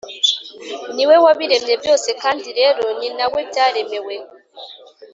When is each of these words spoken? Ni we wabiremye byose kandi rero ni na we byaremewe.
Ni 0.95 1.03
we 1.09 1.15
wabiremye 1.25 1.73
byose 1.81 2.09
kandi 2.21 2.47
rero 2.59 2.83
ni 2.99 3.09
na 3.17 3.25
we 3.31 3.39
byaremewe. 3.49 4.15